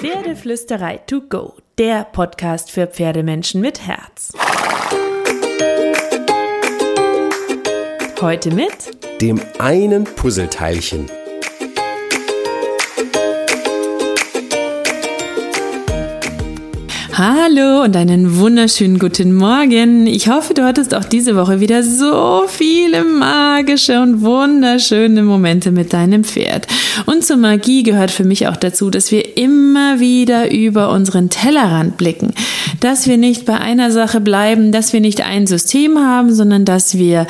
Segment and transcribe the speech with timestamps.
[0.00, 4.32] Pferdeflüsterei to go, der Podcast für Pferdemenschen mit Herz.
[8.20, 11.17] Heute mit dem einen Puzzleteilchen.
[17.18, 20.06] Hallo und einen wunderschönen guten Morgen.
[20.06, 25.92] Ich hoffe, du hattest auch diese Woche wieder so viele magische und wunderschöne Momente mit
[25.92, 26.68] deinem Pferd.
[27.06, 31.96] Und zur Magie gehört für mich auch dazu, dass wir immer wieder über unseren Tellerrand
[31.96, 32.34] blicken.
[32.78, 36.98] Dass wir nicht bei einer Sache bleiben, dass wir nicht ein System haben, sondern dass
[36.98, 37.26] wir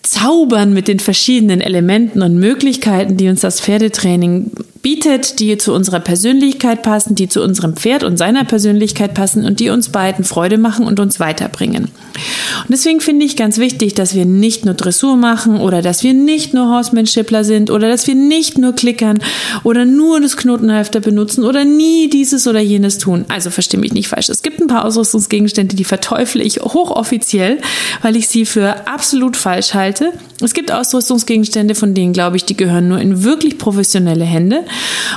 [0.00, 4.52] zaubern mit den verschiedenen Elementen und Möglichkeiten, die uns das Pferdetraining
[4.86, 9.58] bietet, die zu unserer Persönlichkeit passen, die zu unserem Pferd und seiner Persönlichkeit passen und
[9.58, 11.86] die uns beiden Freude machen und uns weiterbringen.
[11.86, 16.14] Und deswegen finde ich ganz wichtig, dass wir nicht nur Dressur machen oder dass wir
[16.14, 19.18] nicht nur Horsemanshipler sind oder dass wir nicht nur klickern
[19.64, 23.24] oder nur das Knotenhalfter benutzen oder nie dieses oder jenes tun.
[23.26, 24.28] Also verstehe mich nicht falsch.
[24.28, 27.58] Es gibt ein paar Ausrüstungsgegenstände, die verteufle ich hochoffiziell,
[28.02, 30.12] weil ich sie für absolut falsch halte.
[30.40, 34.64] Es gibt Ausrüstungsgegenstände, von denen glaube ich, die gehören nur in wirklich professionelle Hände.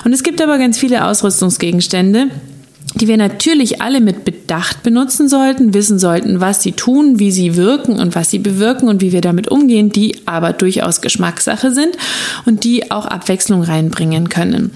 [0.05, 2.27] Und es gibt aber ganz viele Ausrüstungsgegenstände,
[2.95, 7.55] die wir natürlich alle mit Bedacht benutzen sollten, wissen sollten, was sie tun, wie sie
[7.55, 11.97] wirken und was sie bewirken und wie wir damit umgehen, die aber durchaus Geschmackssache sind
[12.45, 14.71] und die auch Abwechslung reinbringen können.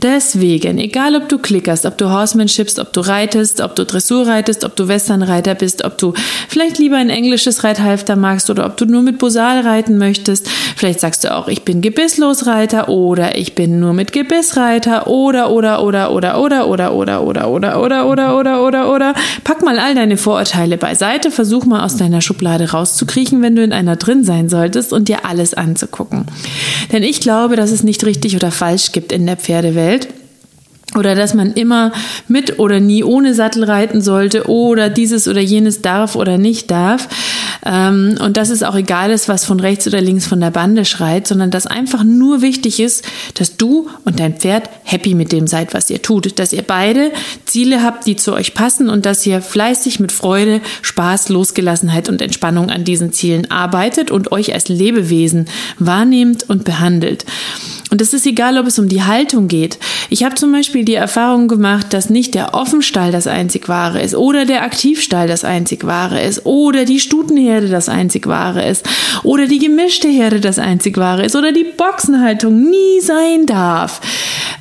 [0.00, 4.64] Deswegen, egal ob du klickerst, ob du Horsemanshipst, ob du reitest, ob du Dressur reitest,
[4.64, 6.14] ob du Westernreiter bist, ob du
[6.48, 11.00] vielleicht lieber ein englisches Reithalfter magst oder ob du nur mit Bosal reiten möchtest, vielleicht
[11.00, 16.12] sagst du auch, ich bin Gebisslosreiter oder ich bin nur mit Gebissreiter oder oder oder
[16.12, 20.16] oder oder oder oder oder oder oder oder oder oder oder pack mal all deine
[20.16, 24.92] Vorurteile beiseite, versuch mal aus deiner Schublade rauszukriechen, wenn du in einer drin sein solltest
[24.92, 26.26] und dir alles anzugucken.
[26.92, 30.08] Denn ich glaube, dass es nicht richtig oder falsch gibt in der Pferdewelt
[30.94, 31.92] oder dass man immer
[32.28, 37.08] mit oder nie ohne Sattel reiten sollte oder dieses oder jenes darf oder nicht darf.
[37.64, 40.84] Ähm, und dass es auch egal ist, was von rechts oder links von der Bande
[40.84, 45.46] schreit, sondern dass einfach nur wichtig ist, dass du und dein Pferd happy mit dem
[45.46, 46.38] seid, was ihr tut.
[46.38, 47.10] Dass ihr beide
[47.56, 52.20] Ziele habt, die zu euch passen und dass ihr fleißig mit Freude, Spaß, Losgelassenheit und
[52.20, 55.46] Entspannung an diesen Zielen arbeitet und euch als Lebewesen
[55.78, 57.24] wahrnehmt und behandelt.
[57.90, 59.78] Und es ist egal, ob es um die Haltung geht.
[60.10, 64.14] Ich habe zum Beispiel die Erfahrung gemacht, dass nicht der Offenstall das einzig wahre ist
[64.14, 68.84] oder der Aktivstall das einzig wahre ist oder die Stutenherde das einzig wahre ist
[69.22, 74.02] oder die gemischte Herde das einzig wahre ist oder die Boxenhaltung nie sein darf,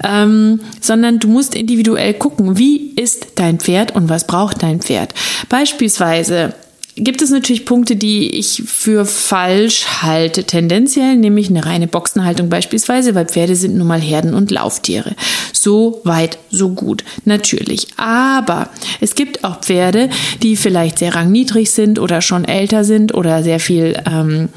[0.01, 5.13] ähm, sondern du musst individuell gucken, wie ist dein Pferd und was braucht dein Pferd.
[5.49, 6.53] Beispielsweise
[6.97, 13.15] gibt es natürlich Punkte, die ich für falsch halte, tendenziell, nämlich eine reine Boxenhaltung beispielsweise,
[13.15, 15.13] weil Pferde sind nun mal Herden- und Lauftiere.
[15.51, 17.87] So weit, so gut, natürlich.
[17.97, 18.69] Aber
[19.01, 20.09] es gibt auch Pferde,
[20.41, 24.49] die vielleicht sehr rangniedrig sind oder schon älter sind oder sehr viel ähm,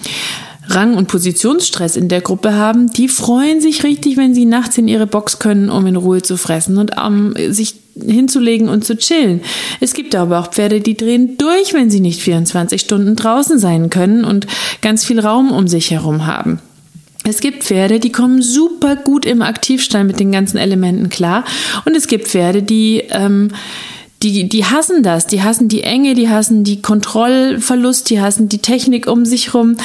[0.68, 4.86] Rang- und Positionsstress in der Gruppe haben, die freuen sich richtig, wenn sie nachts in
[4.86, 9.40] ihre Box können, um in Ruhe zu fressen und um, sich hinzulegen und zu chillen.
[9.80, 13.90] Es gibt aber auch Pferde, die drehen durch, wenn sie nicht 24 Stunden draußen sein
[13.90, 14.46] können und
[14.80, 16.60] ganz viel Raum um sich herum haben.
[17.24, 21.44] Es gibt Pferde, die kommen super gut im Aktivstall mit den ganzen Elementen klar.
[21.84, 23.50] Und es gibt Pferde, die ähm,
[24.22, 28.58] die, die hassen das, die hassen die Enge, die hassen die Kontrollverlust, die hassen die
[28.58, 29.76] Technik um sich rum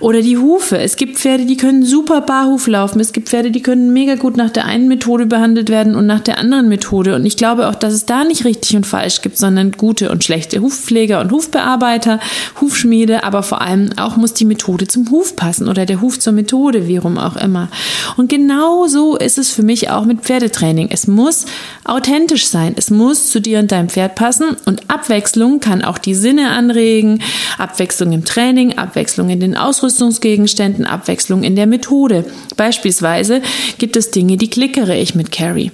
[0.00, 0.78] oder die Hufe.
[0.78, 3.00] Es gibt Pferde, die können super Barhuf laufen.
[3.00, 6.20] Es gibt Pferde, die können mega gut nach der einen Methode behandelt werden und nach
[6.20, 7.14] der anderen Methode.
[7.14, 10.24] Und ich glaube auch, dass es da nicht richtig und falsch gibt, sondern gute und
[10.24, 12.18] schlechte Hufpfleger und Hufbearbeiter,
[12.62, 16.32] Hufschmiede, aber vor allem auch muss die Methode zum Huf passen oder der Huf zur
[16.32, 17.68] Methode, wie rum auch immer.
[18.16, 20.88] Und genau so ist es für mich auch mit Pferdetraining.
[20.90, 21.44] Es muss
[21.84, 22.72] authentisch sein.
[22.76, 24.56] Es muss zu dir und deinem deinem Pferd passen.
[24.64, 27.22] Und Abwechslung kann auch die Sinne anregen.
[27.58, 32.24] Abwechslung im Training, Abwechslung in den Ausrüstungsgegenständen, Abwechslung in der Methode.
[32.56, 33.42] Beispielsweise
[33.78, 35.72] gibt es Dinge, die klickere ich mit Carrie.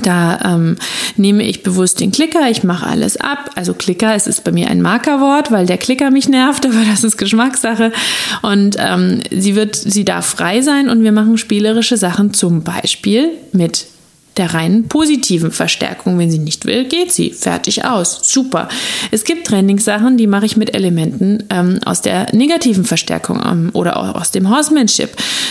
[0.00, 0.76] Da ähm,
[1.16, 3.50] nehme ich bewusst den Klicker, ich mache alles ab.
[3.56, 7.02] Also Klicker, es ist bei mir ein Markerwort, weil der Klicker mich nervt, aber das
[7.02, 7.92] ist Geschmackssache.
[8.42, 13.32] Und ähm, sie wird, sie darf frei sein und wir machen spielerische Sachen, zum Beispiel
[13.52, 13.86] mit
[14.38, 16.18] der reinen positiven Verstärkung.
[16.18, 17.30] Wenn sie nicht will, geht sie.
[17.30, 18.20] Fertig aus.
[18.22, 18.68] Super.
[19.10, 23.96] Es gibt Trainingssachen, die mache ich mit Elementen ähm, aus der negativen Verstärkung ähm, oder
[23.96, 25.10] auch aus dem Horsemanship.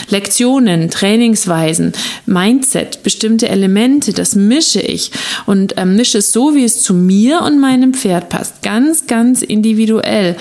[0.09, 1.91] Lektionen, Trainingsweisen,
[2.25, 5.11] Mindset, bestimmte Elemente, das mische ich
[5.45, 8.61] und ähm, mische es so, wie es zu mir und meinem Pferd passt.
[8.61, 10.35] Ganz, ganz individuell.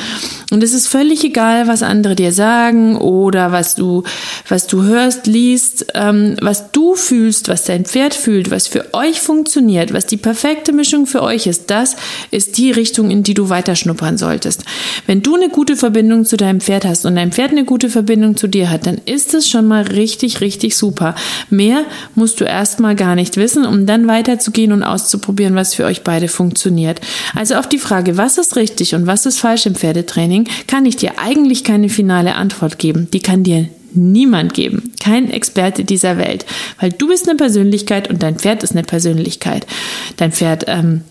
[0.52, 4.04] Und es ist völlig egal, was andere dir sagen oder was du,
[4.48, 8.92] was du hörst, liest, ähm, was du fühlst, was dein Pferd fühlt fühlt, was für
[8.92, 11.96] euch funktioniert, was die perfekte Mischung für euch ist, das
[12.30, 14.62] ist die Richtung, in die du weiterschnuppern solltest.
[15.06, 18.36] Wenn du eine gute Verbindung zu deinem Pferd hast und dein Pferd eine gute Verbindung
[18.36, 21.14] zu dir hat, dann ist es schon mal richtig, richtig super.
[21.48, 21.84] Mehr
[22.14, 26.28] musst du erstmal gar nicht wissen, um dann weiterzugehen und auszuprobieren, was für euch beide
[26.28, 27.00] funktioniert.
[27.34, 30.96] Also auf die Frage, was ist richtig und was ist falsch im Pferdetraining, kann ich
[30.96, 33.08] dir eigentlich keine finale Antwort geben.
[33.14, 34.92] Die kann dir niemand geben.
[35.00, 36.46] Kein Experte dieser Welt.
[36.80, 39.66] Weil du bist eine Persönlichkeit und dein Pferd ist eine Persönlichkeit.
[40.16, 41.02] Dein Pferd ähm,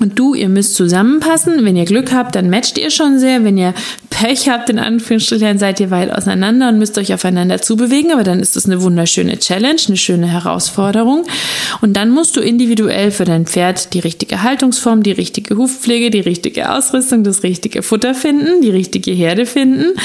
[0.00, 1.64] und du, ihr müsst zusammenpassen.
[1.64, 3.44] Wenn ihr Glück habt, dann matcht ihr schon sehr.
[3.44, 3.74] Wenn ihr
[4.10, 8.12] Pech habt, in Anführungsstrichen, seid ihr weit auseinander und müsst euch aufeinander zubewegen.
[8.12, 11.24] Aber dann ist das eine wunderschöne Challenge, eine schöne Herausforderung.
[11.80, 16.20] Und dann musst du individuell für dein Pferd die richtige Haltungsform, die richtige Hufpflege, die
[16.20, 19.98] richtige Ausrüstung, das richtige Futter finden, die richtige Herde finden.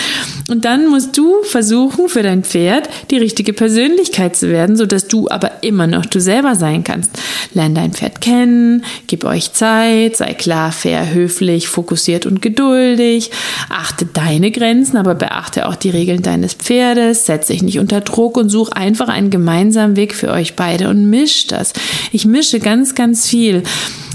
[0.50, 5.30] Und dann musst du versuchen, für dein Pferd die richtige Persönlichkeit zu werden, sodass du
[5.30, 7.12] aber immer noch du selber sein kannst.
[7.54, 13.32] Lern dein Pferd kennen, gib euch Zeit Zeit, sei klar, fair, höflich, fokussiert und geduldig,
[13.70, 18.38] achte deine Grenzen, aber beachte auch die Regeln deines Pferdes, setz dich nicht unter Druck
[18.38, 21.74] und such einfach einen gemeinsamen Weg für euch beide und misch das.
[22.12, 23.64] Ich mische ganz, ganz viel.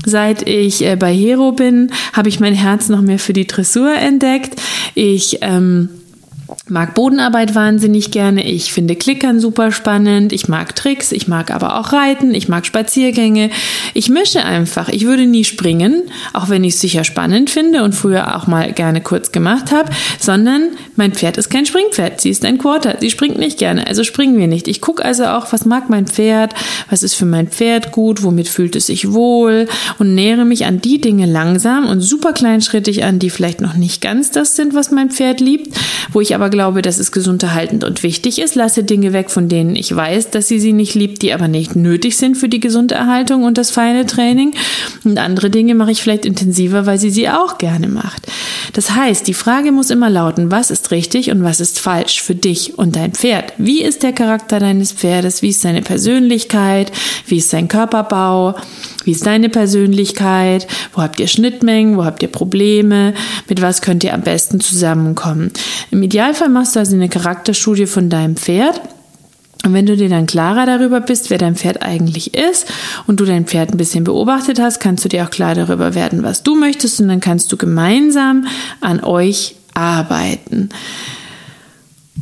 [0.07, 3.95] Seit ich äh, bei Hero bin, habe ich mein Herz noch mehr für die Dressur
[3.95, 4.59] entdeckt.
[4.95, 5.91] Ich ähm,
[6.69, 8.45] mag Bodenarbeit wahnsinnig gerne.
[8.45, 10.33] Ich finde Klickern super spannend.
[10.33, 11.13] Ich mag Tricks.
[11.13, 12.35] Ich mag aber auch Reiten.
[12.35, 13.51] Ich mag Spaziergänge.
[13.95, 14.89] Ich mische einfach.
[14.89, 18.73] Ich würde nie springen, auch wenn ich es sicher spannend finde und früher auch mal
[18.73, 22.21] gerne kurz gemacht habe, sondern mein Pferd ist kein Springpferd.
[22.21, 22.97] Sie ist ein Quarter.
[23.01, 23.87] Sie springt nicht gerne.
[23.87, 24.69] Also springen wir nicht.
[24.69, 26.55] Ich gucke also auch, was mag mein Pferd?
[26.91, 28.23] Was ist für mein Pferd gut?
[28.23, 29.69] Womit fühlt es sich wohl?
[29.99, 34.01] Und nähere mich an die Dinge langsam und super kleinschrittig an, die vielleicht noch nicht
[34.01, 35.77] ganz das sind, was mein Pferd liebt,
[36.13, 39.49] wo ich aber glaube, dass es gesund erhaltend und wichtig ist, lasse Dinge weg, von
[39.49, 42.61] denen ich weiß, dass sie sie nicht liebt, die aber nicht nötig sind für die
[42.61, 44.55] gesunde Erhaltung und das feine Training.
[45.03, 48.29] Und andere Dinge mache ich vielleicht intensiver, weil sie sie auch gerne macht.
[48.73, 52.37] Das heißt, die Frage muss immer lauten, was ist richtig und was ist falsch für
[52.37, 53.53] dich und dein Pferd?
[53.59, 55.43] Wie ist der Charakter deines Pferdes?
[55.43, 56.93] Wie ist seine Persönlichkeit?
[57.27, 58.55] Wie ist sein Körperbau?
[59.09, 60.67] Wie ist deine Persönlichkeit?
[60.93, 61.97] Wo habt ihr Schnittmengen?
[61.97, 63.15] Wo habt ihr Probleme?
[63.49, 65.51] Mit was könnt ihr am besten zusammenkommen?
[65.91, 68.83] Im Idealfall machst du also eine Charakterstudie von deinem Pferd.
[69.65, 72.67] Und wenn du dir dann klarer darüber bist, wer dein Pferd eigentlich ist
[73.07, 76.23] und du dein Pferd ein bisschen beobachtet hast, kannst du dir auch klar darüber werden,
[76.23, 78.47] was du möchtest und dann kannst du gemeinsam
[78.83, 80.69] an euch arbeiten.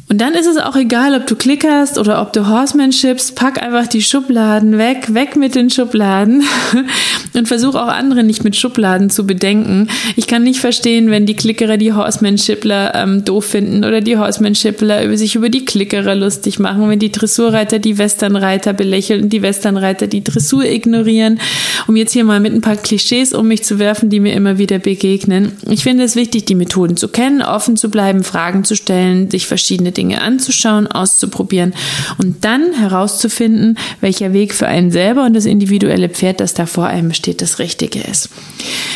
[0.08, 3.88] Und dann ist es auch egal, ob du klickerst oder ob du Horsemanshipst, pack einfach
[3.88, 6.44] die Schubladen weg, weg mit den Schubladen
[7.34, 9.88] und versuch auch andere nicht mit Schubladen zu bedenken.
[10.14, 15.02] Ich kann nicht verstehen, wenn die Klickerer die Horsemanshipler ähm, doof finden oder die Horsemanshipler
[15.04, 19.42] über sich über die Klickerer lustig machen, wenn die Dressurreiter die Westernreiter belächeln und die
[19.42, 21.40] Westernreiter die Dressur ignorieren,
[21.88, 24.56] um jetzt hier mal mit ein paar Klischees um mich zu werfen, die mir immer
[24.56, 25.52] wieder begegnen.
[25.68, 29.48] Ich finde es wichtig, die Methoden zu kennen, offen zu bleiben, Fragen zu stellen, sich
[29.48, 31.74] verschiedene Dinge anzuschauen, auszuprobieren
[32.18, 36.86] und dann herauszufinden, welcher Weg für einen selber und das individuelle Pferd, das da vor
[36.86, 38.28] einem steht, das Richtige ist.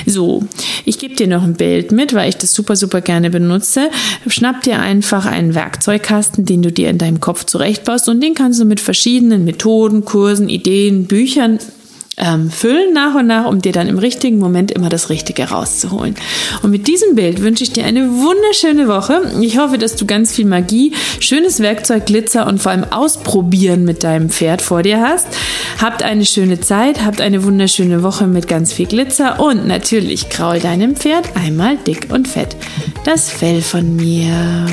[0.07, 0.45] So,
[0.85, 3.91] ich gebe dir noch ein Bild mit, weil ich das super, super gerne benutze.
[4.27, 8.61] Schnapp dir einfach einen Werkzeugkasten, den du dir in deinem Kopf zurechtbaust und den kannst
[8.61, 11.59] du mit verschiedenen Methoden, Kursen, Ideen, Büchern
[12.21, 16.15] ähm, füllen nach und nach, um dir dann im richtigen Moment immer das Richtige rauszuholen.
[16.63, 19.33] Und mit diesem Bild wünsche ich dir eine wunderschöne Woche.
[19.41, 24.05] Ich hoffe, dass du ganz viel Magie, schönes Werkzeug, Glitzer und vor allem Ausprobieren mit
[24.05, 25.27] deinem Pferd vor dir hast.
[25.81, 30.61] Habt eine schöne Zeit, habt eine wunderschöne Woche mit ganz viel Glitzer und natürlich kraul
[30.61, 32.57] deinem Pferd einmal dick und fett
[33.05, 34.67] das Fell von mir.